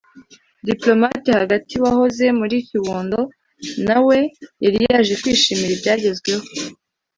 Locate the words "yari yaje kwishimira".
4.63-5.71